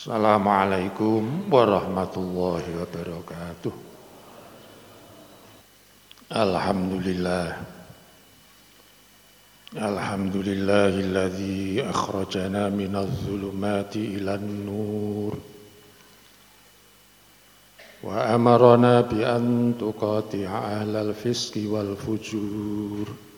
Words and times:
Assalamualaikum 0.00 1.52
warahmatullahi 1.52 2.72
wabarakatuh. 2.72 3.68
Alhamdulillah. 6.32 7.60
Alhamdulillahilladzi 9.76 11.84
akhrajana 11.84 12.72
minadh 12.72 13.12
dhulumati 13.12 14.16
ilan 14.16 14.44
nur. 14.64 15.36
Wa 18.00 18.32
amarana 18.32 19.04
bi 19.04 19.20
an 19.20 19.76
tuqati'a 19.76 20.80
ahlal 20.80 21.12
fisqi 21.12 21.68
wal 21.68 21.92
fujur. 21.92 23.29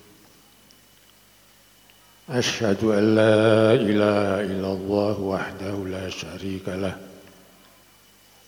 أشهد 2.31 2.85
أن 2.85 3.15
لا 3.15 3.75
إله 3.75 4.41
إلا 4.41 4.73
الله 4.73 5.21
وحده 5.21 5.75
لا 5.89 6.09
شريك 6.09 6.69
له. 6.69 6.97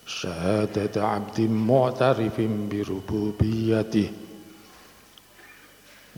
شهادة 0.07 1.07
عبد 1.07 1.41
معترف 1.41 2.41
بربوبيته. 2.71 4.09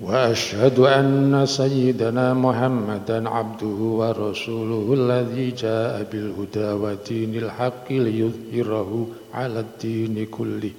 وأشهد 0.02 0.80
أن 0.80 1.46
سيدنا 1.46 2.34
محمدا 2.34 3.30
عبده 3.30 3.80
ورسوله 4.00 4.94
الذي 4.94 5.52
جاء 5.52 6.08
بالهدى 6.12 6.72
ودين 6.72 7.36
الحق 7.36 7.92
ليظهره 7.92 9.08
على 9.34 9.60
الدين 9.60 10.26
كله. 10.26 10.72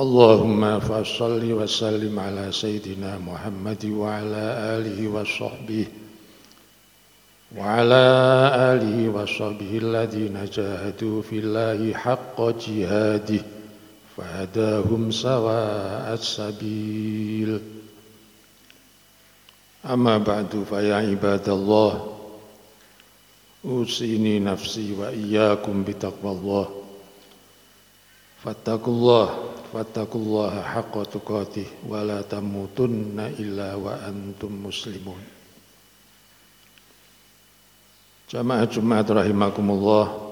اللهم 0.00 0.80
فصل 0.80 1.52
وسلم 1.52 2.18
على 2.18 2.52
سيدنا 2.52 3.18
محمد 3.18 3.84
وعلى 3.84 4.44
آله 4.76 5.08
وصحبه 5.08 5.86
وعلى 7.56 8.04
آله 8.72 9.08
وصحبه 9.08 9.72
الذين 9.84 10.44
جاهدوا 10.56 11.22
في 11.22 11.38
الله 11.38 11.92
حق 11.92 12.40
جهاده 12.40 13.44
فهداهم 14.16 15.10
سواء 15.10 16.14
السبيل. 16.14 17.60
أما 19.84 20.18
بعد 20.18 20.64
فيا 20.70 20.94
عباد 20.94 21.48
الله 21.48 22.16
أوصيني 23.64 24.40
نفسي 24.40 24.92
وإياكم 24.92 25.84
بتقوى 25.84 26.32
الله. 26.32 26.68
فاتقوا 28.44 28.94
الله. 28.94 29.28
wattaqullaha 29.70 30.60
haqqa 30.74 31.02
tuqatih 31.06 31.86
wa 31.86 32.02
la 32.02 32.22
tamutunna 32.26 33.30
illa 33.38 33.78
wa 33.78 33.98
antum 34.02 34.70
muslimun. 34.70 35.22
Jamaah 38.30 38.66
Jumat 38.70 39.06
rahimakumullah. 39.10 40.30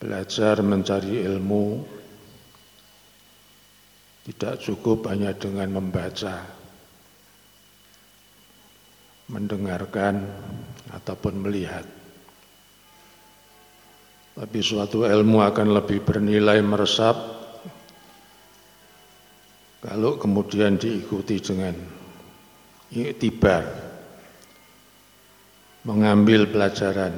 Belajar 0.00 0.64
mencari 0.64 1.20
ilmu 1.28 1.84
tidak 4.24 4.64
cukup 4.64 5.12
hanya 5.12 5.36
dengan 5.36 5.76
membaca, 5.76 6.40
mendengarkan 9.28 10.24
ataupun 10.88 11.44
melihat 11.44 11.99
tapi 14.40 14.64
suatu 14.64 15.04
ilmu 15.04 15.44
akan 15.44 15.68
lebih 15.76 16.00
bernilai 16.00 16.64
meresap 16.64 17.12
kalau 19.84 20.16
kemudian 20.16 20.80
diikuti 20.80 21.40
dengan 21.44 21.76
iktibar, 22.88 23.64
mengambil 25.84 26.48
pelajaran 26.48 27.16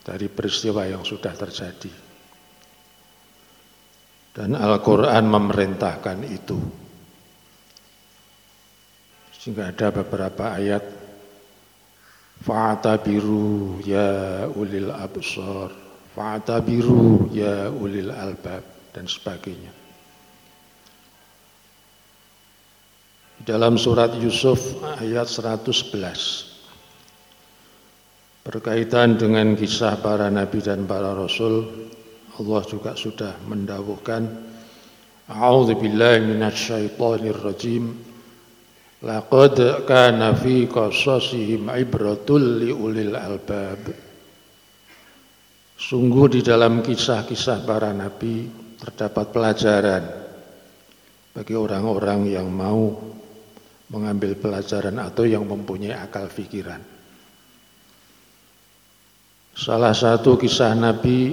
dari 0.00 0.32
peristiwa 0.32 0.88
yang 0.88 1.04
sudah 1.04 1.36
terjadi. 1.36 1.92
Dan 4.32 4.56
Al-Quran 4.56 5.24
memerintahkan 5.28 6.18
itu. 6.24 6.60
Sehingga 9.40 9.72
ada 9.72 9.88
beberapa 9.92 10.56
ayat 10.56 10.84
Fa'atabiru 12.36 13.80
ya 13.80 14.44
ulil 14.52 14.92
absar 14.92 15.85
Fa'tabiru 16.16 17.28
ya 17.28 17.68
ulil 17.68 18.08
albab 18.08 18.64
dan 18.96 19.04
sebagainya. 19.04 19.68
Dalam 23.44 23.76
surat 23.76 24.16
Yusuf 24.16 24.80
ayat 24.96 25.28
111 25.28 25.92
berkaitan 28.48 29.20
dengan 29.20 29.52
kisah 29.52 30.00
para 30.00 30.32
nabi 30.32 30.64
dan 30.64 30.88
para 30.88 31.12
rasul 31.12 31.68
Allah 32.40 32.62
juga 32.64 32.96
sudah 32.96 33.36
mendawuhkan 33.44 34.24
A'udzu 35.28 35.76
billahi 35.76 36.32
minasyaitonir 36.32 37.44
rajim 37.44 37.92
Laqad 39.04 39.84
kana 39.84 40.32
fi 40.32 40.64
qasasihim 40.64 41.68
ibratul 41.76 42.64
liulil 42.64 43.12
albab 43.12 44.05
Sungguh 45.76 46.32
di 46.32 46.40
dalam 46.40 46.80
kisah-kisah 46.80 47.68
para 47.68 47.92
nabi 47.92 48.48
terdapat 48.80 49.28
pelajaran 49.28 50.02
bagi 51.36 51.52
orang-orang 51.52 52.32
yang 52.32 52.48
mau 52.48 52.96
mengambil 53.92 54.34
pelajaran 54.40 54.96
atau 54.98 55.28
yang 55.28 55.44
mempunyai 55.44 55.92
akal 55.92 56.26
pikiran. 56.32 56.80
Salah 59.56 59.92
satu 59.96 60.36
kisah 60.36 60.76
Nabi 60.76 61.32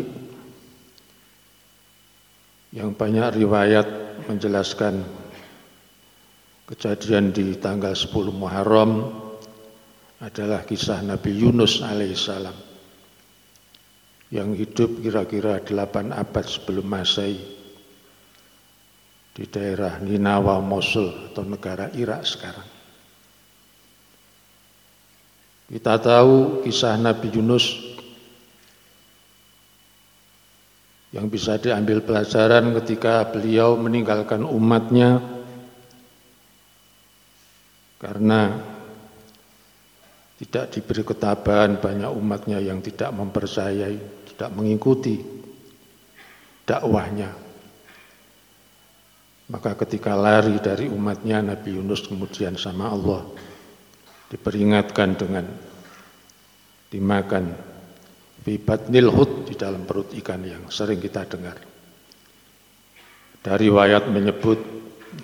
yang 2.71 2.95
banyak 2.95 3.35
riwayat 3.35 3.87
menjelaskan 4.27 5.03
kejadian 6.67 7.35
di 7.35 7.59
tanggal 7.59 7.91
10 7.91 8.11
Muharram 8.31 9.11
adalah 10.23 10.63
kisah 10.63 11.03
Nabi 11.03 11.35
Yunus 11.35 11.83
alaihissalam 11.83 12.62
yang 14.33 14.57
hidup 14.57 14.97
kira-kira 14.97 15.61
8 15.61 16.09
abad 16.09 16.45
sebelum 16.49 16.89
Masehi 16.89 17.37
di 19.33 19.45
daerah 19.45 20.01
Ninawa 20.01 20.57
Mosul 20.57 21.29
atau 21.29 21.45
negara 21.45 21.93
Irak 21.93 22.25
sekarang. 22.25 22.69
Kita 25.69 26.01
tahu 26.01 26.65
kisah 26.65 26.97
Nabi 26.97 27.29
Yunus 27.29 27.65
yang 31.13 31.29
bisa 31.29 31.61
diambil 31.61 32.01
pelajaran 32.01 32.73
ketika 32.81 33.29
beliau 33.29 33.77
meninggalkan 33.77 34.41
umatnya 34.49 35.21
karena 38.01 38.49
tidak 40.41 40.73
diberi 40.73 41.05
ketabahan 41.05 41.77
banyak 41.77 42.11
umatnya 42.11 42.57
yang 42.59 42.81
tidak 42.81 43.13
mempercayai 43.13 44.22
tidak 44.33 44.51
mengikuti 44.57 45.21
dakwahnya. 46.65 47.29
Maka 49.53 49.77
ketika 49.85 50.17
lari 50.17 50.57
dari 50.57 50.89
umatnya 50.89 51.43
Nabi 51.43 51.77
Yunus 51.77 52.07
kemudian 52.07 52.57
sama 52.57 52.89
Allah 52.89 53.21
diperingatkan 54.33 55.09
dengan 55.13 55.45
dimakan 56.89 57.53
bibat 58.41 58.89
nilhut 58.89 59.45
di 59.45 59.53
dalam 59.53 59.85
perut 59.85 60.09
ikan 60.17 60.41
yang 60.41 60.63
sering 60.73 60.97
kita 60.97 61.29
dengar. 61.29 61.57
Dari 63.43 63.67
wayat 63.67 64.07
menyebut 64.07 64.59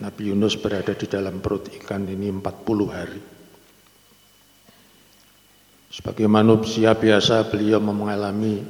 Nabi 0.04 0.30
Yunus 0.30 0.60
berada 0.60 0.94
di 0.94 1.08
dalam 1.10 1.42
perut 1.42 1.72
ikan 1.82 2.06
ini 2.06 2.30
40 2.30 2.44
hari. 2.92 3.22
Sebagai 5.90 6.30
manusia 6.30 6.94
biasa 6.94 7.50
beliau 7.50 7.82
mengalami 7.82 8.62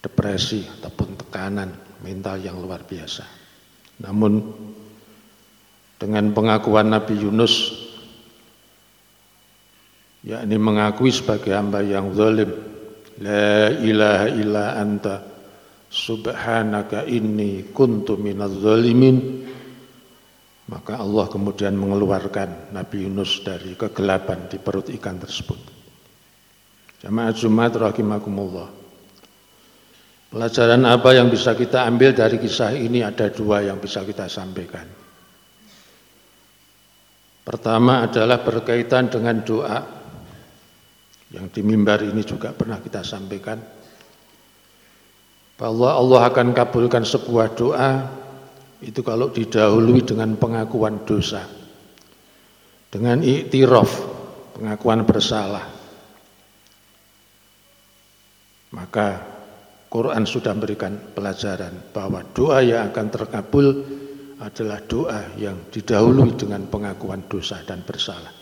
depresi 0.00 0.64
ataupun 0.64 1.16
tekanan 1.20 1.70
mental 2.00 2.40
yang 2.40 2.56
luar 2.56 2.82
biasa. 2.88 3.24
Namun 4.00 4.40
dengan 6.00 6.32
pengakuan 6.32 6.88
Nabi 6.88 7.20
Yunus 7.20 7.76
yakni 10.24 10.56
mengakui 10.56 11.12
sebagai 11.12 11.52
hamba 11.52 11.84
yang 11.84 12.12
zalim 12.16 12.48
la 13.20 13.68
ilaha 13.68 14.26
illa 14.32 14.64
anta 14.80 15.20
subhanaka 15.92 17.04
inni 17.04 17.68
kuntu 17.72 18.16
minaz 18.16 18.56
zalimin 18.60 19.44
maka 20.70 21.02
Allah 21.02 21.26
kemudian 21.26 21.74
mengeluarkan 21.74 22.72
Nabi 22.72 23.04
Yunus 23.04 23.42
dari 23.42 23.74
kegelapan 23.74 24.46
di 24.46 24.56
perut 24.62 24.86
ikan 24.86 25.18
tersebut. 25.18 25.58
Jamaah 27.02 27.34
Jumat 27.34 27.74
rahimakumullah. 27.74 28.79
Pelajaran 30.30 30.86
apa 30.86 31.10
yang 31.10 31.26
bisa 31.26 31.58
kita 31.58 31.82
ambil 31.90 32.14
dari 32.14 32.38
kisah 32.38 32.70
ini 32.78 33.02
ada 33.02 33.26
dua 33.34 33.66
yang 33.66 33.82
bisa 33.82 34.06
kita 34.06 34.30
sampaikan. 34.30 34.86
Pertama 37.42 38.06
adalah 38.06 38.38
berkaitan 38.38 39.10
dengan 39.10 39.42
doa. 39.42 39.98
yang 41.30 41.46
di 41.46 41.62
mimbar 41.62 42.02
ini 42.02 42.26
juga 42.26 42.50
pernah 42.50 42.82
kita 42.82 43.06
sampaikan 43.06 43.54
bahwa 45.54 45.94
Allah 45.94 46.26
akan 46.26 46.50
kabulkan 46.50 47.06
sebuah 47.06 47.54
doa 47.54 47.90
itu 48.82 48.98
kalau 49.06 49.30
didahului 49.30 50.02
dengan 50.02 50.34
pengakuan 50.34 51.06
dosa 51.06 51.46
dengan 52.90 53.22
iktiraf 53.22 53.90
pengakuan 54.58 55.06
bersalah 55.06 55.70
maka 58.74 59.39
Quran 59.90 60.22
sudah 60.22 60.54
memberikan 60.54 60.94
pelajaran 61.12 61.90
bahwa 61.90 62.22
doa 62.30 62.62
yang 62.62 62.94
akan 62.94 63.06
terkabul 63.10 63.66
adalah 64.38 64.78
doa 64.86 65.34
yang 65.34 65.66
didahului 65.68 66.38
dengan 66.38 66.64
pengakuan 66.70 67.26
dosa 67.26 67.58
dan 67.66 67.82
bersalah 67.82 68.40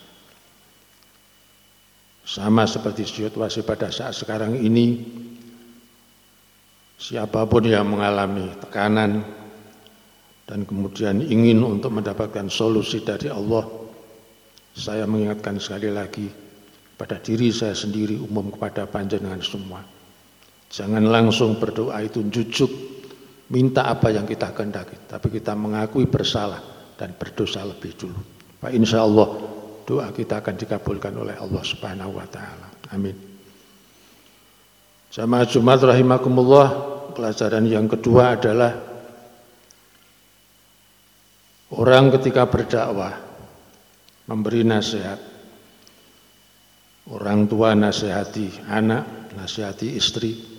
sama 2.28 2.68
seperti 2.68 3.08
situasi 3.08 3.64
pada 3.64 3.88
saat 3.88 4.12
sekarang 4.12 4.52
ini, 4.60 5.00
siapa 7.00 7.48
pun 7.48 7.64
yang 7.64 7.88
mengalami 7.88 8.52
tekanan 8.60 9.24
dan 10.44 10.68
kemudian 10.68 11.24
ingin 11.24 11.64
untuk 11.64 11.88
mendapatkan 11.96 12.52
solusi 12.52 13.00
dari 13.00 13.32
Allah, 13.32 13.64
saya 14.76 15.08
mengingatkan 15.08 15.56
sekali 15.56 15.88
lagi 15.88 16.28
pada 17.00 17.16
diri 17.16 17.48
saya 17.48 17.72
sendiri, 17.72 18.20
umum 18.20 18.52
kepada 18.52 18.84
panjenengan 18.84 19.40
semua. 19.40 19.80
Jangan 20.68 21.04
langsung 21.08 21.56
berdoa 21.56 21.96
itu 22.04 22.28
jujuk, 22.28 22.68
minta 23.48 23.88
apa 23.88 24.12
yang 24.12 24.28
kita 24.28 24.52
kehendaki, 24.52 25.08
tapi 25.08 25.32
kita 25.32 25.56
mengakui 25.56 26.04
bersalah 26.04 26.60
dan 27.00 27.16
berdosa 27.16 27.64
lebih 27.64 27.96
dulu. 27.96 28.20
Pak 28.58 28.74
insya 28.74 29.06
Allah 29.06 29.28
doa 29.88 30.12
kita 30.12 30.44
akan 30.44 30.54
dikabulkan 30.58 31.14
oleh 31.16 31.38
Allah 31.40 31.62
Subhanahu 31.64 32.12
wa 32.20 32.26
taala. 32.28 32.68
Amin. 32.92 33.16
Jamaah 35.08 35.48
Jumat 35.48 35.80
rahimakumullah, 35.80 36.68
pelajaran 37.16 37.64
yang 37.64 37.88
kedua 37.88 38.36
adalah 38.36 38.76
orang 41.72 42.12
ketika 42.20 42.44
berdakwah 42.44 43.16
memberi 44.28 44.68
nasihat. 44.68 45.16
Orang 47.08 47.48
tua 47.48 47.72
nasihati 47.72 48.68
anak, 48.68 49.32
nasihati 49.32 49.96
istri. 49.96 50.57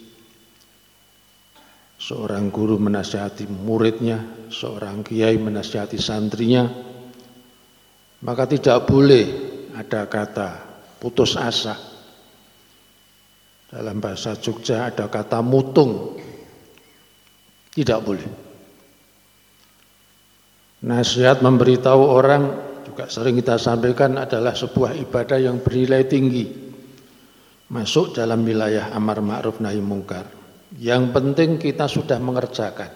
Seorang 1.99 2.47
guru 2.47 2.79
menasihati 2.79 3.43
muridnya, 3.51 4.47
seorang 4.47 5.03
kiai 5.03 5.35
menasihati 5.35 5.99
santrinya, 5.99 6.63
maka 8.23 8.47
tidak 8.47 8.87
boleh 8.87 9.25
ada 9.75 10.07
kata 10.07 10.49
putus 10.95 11.35
asa. 11.35 11.75
Dalam 13.67 13.99
bahasa 13.99 14.33
Jogja 14.39 14.87
ada 14.87 15.11
kata 15.11 15.43
mutung. 15.43 16.15
Tidak 17.69 17.99
boleh. 18.01 18.27
Nasihat 20.87 21.43
memberitahu 21.43 22.01
orang 22.01 22.43
juga 22.87 23.11
sering 23.11 23.37
kita 23.37 23.59
sampaikan 23.59 24.15
adalah 24.15 24.55
sebuah 24.55 24.95
ibadah 25.03 25.37
yang 25.37 25.59
bernilai 25.59 26.07
tinggi. 26.07 26.47
Masuk 27.69 28.15
dalam 28.15 28.41
wilayah 28.47 28.89
amar 28.95 29.21
ma'ruf 29.21 29.61
nahi 29.61 29.83
mungkar. 29.83 30.38
Yang 30.77 31.03
penting 31.09 31.49
kita 31.57 31.89
sudah 31.89 32.21
mengerjakan. 32.21 32.91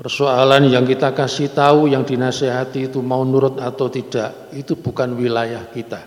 Persoalan 0.00 0.72
yang 0.72 0.88
kita 0.88 1.12
kasih 1.12 1.52
tahu, 1.52 1.92
yang 1.92 2.08
dinasehati 2.08 2.88
itu 2.88 3.04
mau 3.04 3.20
nurut 3.20 3.60
atau 3.60 3.92
tidak, 3.92 4.48
itu 4.56 4.80
bukan 4.80 5.12
wilayah 5.12 5.68
kita. 5.68 6.00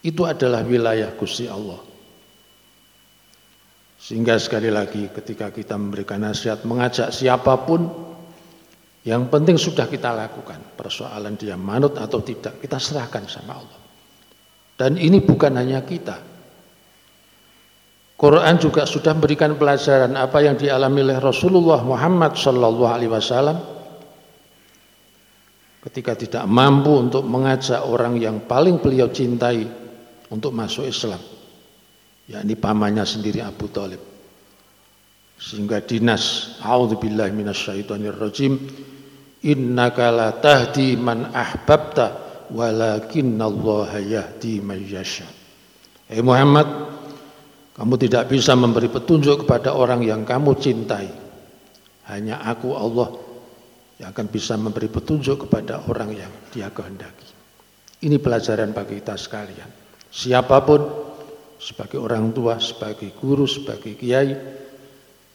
Itu 0.00 0.24
adalah 0.24 0.64
wilayah 0.64 1.12
Gusti 1.12 1.44
Allah. 1.44 1.76
Sehingga 4.00 4.40
sekali 4.40 4.72
lagi 4.72 5.12
ketika 5.12 5.52
kita 5.52 5.76
memberikan 5.76 6.24
nasihat, 6.24 6.64
mengajak 6.64 7.12
siapa 7.12 7.52
pun, 7.68 7.84
yang 9.04 9.28
penting 9.28 9.60
sudah 9.60 9.84
kita 9.84 10.16
lakukan. 10.16 10.60
Persoalan 10.72 11.36
dia 11.36 11.60
manut 11.60 12.00
atau 12.00 12.24
tidak, 12.24 12.64
kita 12.64 12.80
serahkan 12.80 13.28
sama 13.28 13.60
Allah. 13.60 13.80
Dan 14.74 14.96
ini 14.96 15.20
bukan 15.20 15.52
hanya 15.60 15.84
kita, 15.84 16.33
Quran 18.14 18.54
juga 18.62 18.86
sudah 18.86 19.12
memberikan 19.12 19.58
pelajaran 19.58 20.14
apa 20.14 20.38
yang 20.40 20.54
dialami 20.54 21.02
oleh 21.02 21.18
Rasulullah 21.18 21.82
Muhammad 21.82 22.38
sallallahu 22.38 22.90
alaihi 22.90 23.10
wasallam. 23.10 23.58
Ketika 25.84 26.16
tidak 26.16 26.44
mampu 26.48 26.96
untuk 26.96 27.26
mengajak 27.28 27.84
orang 27.84 28.16
yang 28.16 28.48
paling 28.48 28.80
beliau 28.80 29.12
cintai 29.12 29.68
untuk 30.32 30.56
masuk 30.56 30.88
Islam 30.88 31.20
yakni 32.28 32.56
pamannya 32.56 33.04
sendiri 33.04 33.44
Abu 33.44 33.68
Talib. 33.68 34.00
Sehingga 35.34 35.82
dinas 35.84 36.56
a'udzubillahi 36.62 37.34
minasyaitonir 37.34 38.16
rajim 38.16 38.56
innaka 39.44 40.08
la 40.08 40.30
tahdi 40.32 40.96
man 40.96 41.34
ahbabta 41.34 42.22
walakinallaha 42.48 43.98
yahdi 44.00 44.62
man 44.64 44.80
yasha. 44.80 45.26
Hey 46.08 46.24
Muhammad 46.24 46.93
kamu 47.74 47.94
tidak 47.98 48.30
bisa 48.30 48.54
memberi 48.54 48.86
petunjuk 48.86 49.46
kepada 49.46 49.74
orang 49.74 50.06
yang 50.06 50.22
kamu 50.22 50.54
cintai. 50.62 51.10
Hanya 52.06 52.38
aku 52.46 52.70
Allah 52.70 53.10
yang 53.98 54.14
akan 54.14 54.26
bisa 54.30 54.54
memberi 54.54 54.86
petunjuk 54.86 55.46
kepada 55.48 55.82
orang 55.90 56.14
yang 56.14 56.30
dia 56.54 56.70
kehendaki. 56.70 57.26
Ini 58.06 58.22
pelajaran 58.22 58.70
bagi 58.70 59.02
kita 59.02 59.18
sekalian. 59.18 59.70
Siapa 60.06 60.62
pun, 60.62 60.80
sebagai 61.58 61.98
orang 61.98 62.30
tua, 62.30 62.62
sebagai 62.62 63.10
guru, 63.18 63.48
sebagai 63.48 63.98
kiai, 63.98 64.36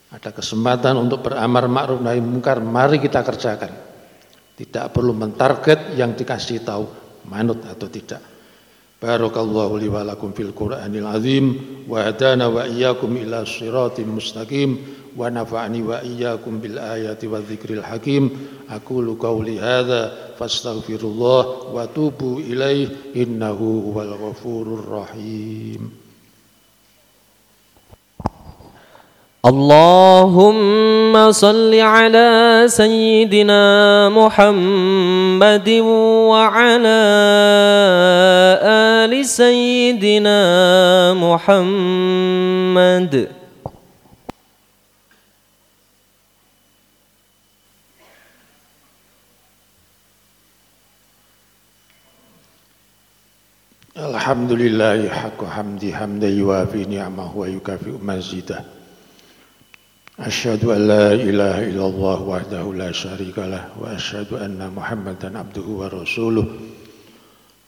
ada 0.10 0.30
kesempatan 0.32 0.96
untuk 0.96 1.28
beramar 1.28 1.68
ma'ruf 1.68 2.00
nahi 2.00 2.24
mungkar, 2.24 2.64
mari 2.64 3.04
kita 3.04 3.20
kerjakan. 3.20 3.74
Tidak 4.56 4.86
perlu 4.96 5.12
mentarget 5.12 5.96
yang 6.00 6.16
dikasih 6.16 6.64
tahu 6.64 6.86
manut 7.28 7.64
atau 7.68 7.88
tidak. 7.92 8.39
بارك 9.04 9.38
الله 9.38 9.80
لي 9.80 9.88
ولكم 9.88 10.32
في 10.32 10.42
القرآن 10.44 10.96
العظيم 10.96 11.62
وهدانا 11.90 12.48
وإياكم 12.48 13.16
إلى 13.18 13.46
صراط 13.46 14.00
مستقيم 14.00 14.78
ونفعني 15.18 15.82
وإياكم 15.82 16.60
بالآيات 16.60 17.26
والذكر 17.26 17.70
الحكيم 17.74 18.48
أقول 18.70 19.16
قولي 19.20 19.60
هذا 19.60 20.14
فاستغفر 20.40 21.00
الله 21.04 21.46
وتوبوا 21.74 22.40
إليه 22.40 22.88
إنه 23.16 23.84
هو 23.96 24.02
الغفور 24.02 24.68
الرحيم 24.68 25.92
اللهم 29.46 31.32
صل 31.32 31.76
على 31.76 32.64
سيدنا 32.68 33.64
محمد 34.10 35.70
وعلى 36.30 37.02
سيدنا 39.24 40.40
محمد. 41.14 43.30
الحمد 54.00 54.52
لله 54.52 55.10
حق 55.10 55.46
حمدي 55.46 55.96
حمدا 55.96 56.30
يوافي 56.30 56.86
نعمه 56.86 57.38
ويكافئ 57.38 57.92
مزيده 58.02 58.64
أشهد 60.20 60.66
أن 60.66 60.88
لا 60.88 61.14
إله 61.14 61.64
إلا 61.70 61.86
الله 61.86 62.22
وحده 62.22 62.74
لا 62.74 62.92
شريك 62.92 63.40
له 63.40 63.66
وأشهد 63.80 64.34
أن 64.34 64.72
محمدا 64.76 65.40
عبده 65.40 65.62
ورسوله 65.62 66.46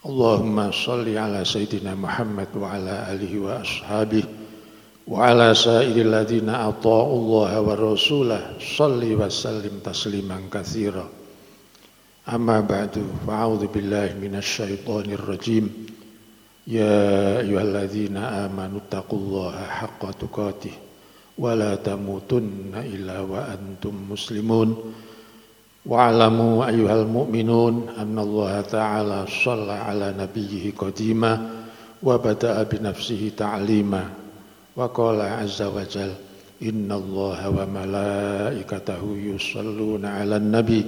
اللهم 0.06 0.72
صل 0.72 1.18
على 1.18 1.46
سيدنا 1.46 1.96
محمد 1.96 2.48
وعلى 2.58 3.14
آله 3.14 3.40
وأصحابه 3.40 4.24
وعلى 5.08 5.54
سائر 5.54 5.96
الذين 6.02 6.50
أطاعوا 6.50 7.18
الله 7.20 7.62
ورسوله 7.62 8.54
صل 8.78 9.02
وسلم 9.22 9.80
تسليما 9.86 10.42
كثيرا 10.54 11.10
أما 12.34 12.60
بعد 12.62 13.06
فأعوذ 13.28 13.68
بالله 13.68 14.18
من 14.22 14.36
الشيطان 14.36 15.06
الرجيم 15.12 15.66
يا 16.68 17.40
أيها 17.46 17.62
الذين 17.62 18.18
آمنوا 18.18 18.80
اتقوا 18.90 19.20
الله 19.20 19.56
حق 19.70 20.12
تقاته 20.12 20.72
ولا 21.38 21.76
تموتن 21.76 22.74
إلا 22.74 23.20
وأنتم 23.20 23.94
مسلمون 24.10 24.94
واعلموا 25.86 26.68
أيها 26.68 27.02
المؤمنون 27.02 27.88
أن 27.98 28.20
الله 28.20 28.62
تعالى 28.62 29.26
صلى 29.46 29.72
على 29.72 30.14
نبيه 30.20 30.72
قديما 30.78 31.50
وبدأ 32.04 32.64
بنفسه 32.64 33.32
تعليما 33.38 34.04
وقال 34.76 35.22
عز 35.22 35.62
وجل 35.62 36.12
إن 36.64 36.92
الله 36.92 37.50
وملائكته 37.50 39.18
يصلون 39.18 40.06
على 40.06 40.36
النبي 40.38 40.86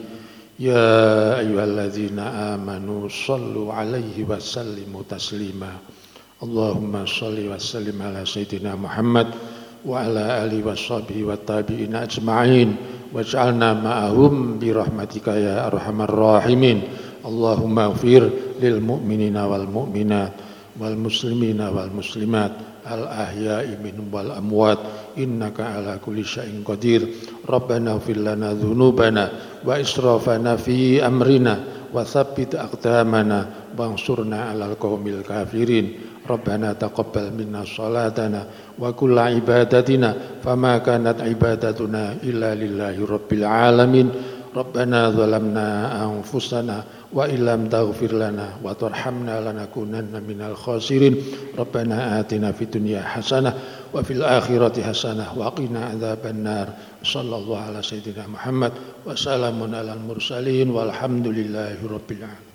يا 0.60 1.40
أيها 1.40 1.64
الذين 1.66 2.20
آمنوا 2.20 3.10
صلوا 3.10 3.74
عليه 3.74 4.24
وسلموا 4.30 5.02
تسليما 5.10 5.72
اللهم 6.44 7.06
صل 7.06 7.48
وسلم 7.56 8.02
على 8.02 8.26
سيدنا 8.26 8.76
محمد 8.76 9.28
وعلى 9.86 10.44
آله 10.46 10.68
وصحبه 10.72 11.24
والتابعين 11.24 11.96
أجمعين 11.96 12.76
واجعلنا 13.14 13.74
معهم 13.74 14.60
برحمتك 14.60 15.28
يا 15.28 15.68
أرحم 15.68 16.02
الراحمين. 16.02 16.82
اللهم 17.26 17.80
اغفر 17.80 18.30
للمؤمنين 18.62 19.38
والمؤمنات 19.38 20.32
والمسلمين 20.80 21.62
والمسلمات 21.62 22.52
الأحياء 22.92 23.80
منهم 23.84 24.08
والأموات. 24.14 24.78
إنك 25.18 25.60
على 25.60 26.00
كل 26.06 26.26
شيء 26.26 26.66
قدير. 26.66 27.08
ربنا 27.50 27.92
اغفر 27.92 28.18
لنا 28.18 28.54
ذنوبنا 28.54 29.32
وإسرافنا 29.66 30.56
في 30.56 31.06
أمرنا. 31.08 31.60
وثبت 31.95 32.55
أقدامنا 32.55 33.47
وانصرنا 33.79 34.41
على 34.43 34.65
القوم 34.65 35.07
الكافرين 35.07 35.93
ربنا 36.31 36.73
تقبل 36.73 37.33
منا 37.39 37.65
صلاتنا 37.65 38.45
وكل 38.79 39.19
عبادتنا 39.19 40.15
فما 40.45 40.79
كانت 40.79 41.21
عبادتنا 41.21 42.17
إلا 42.25 42.55
لله 42.55 43.07
رب 43.07 43.31
العالمين 43.33 44.09
Rabbana 44.54 45.10
zalamna 45.10 45.98
anfusana 46.06 47.10
wa 47.10 47.26
illam 47.26 47.66
taghfir 47.74 48.14
lana 48.14 48.62
wa 48.62 48.78
tarhamna 48.78 49.42
lanakunanna 49.42 50.22
minal 50.22 50.54
khasirin. 50.54 51.18
Rabbana 51.58 52.22
atina 52.22 52.54
fid 52.54 52.70
dunya 52.70 53.02
hasanah 53.02 53.90
wa 53.90 54.00
fil 54.06 54.22
akhirati 54.22 54.86
hasanah 54.86 55.34
wa 55.34 55.50
qina 55.58 55.98
adzaban 55.98 56.46
nar. 56.46 56.70
Sallallahu 57.02 57.58
ala 57.58 57.82
sayyidina 57.82 58.30
Muhammad 58.30 58.78
wa 59.02 59.18
salamun 59.18 59.74
alal 59.74 60.00
mursalin 60.06 60.70
walhamdulillahi 60.70 61.82
rabbil 61.82 62.22
alamin. 62.22 62.53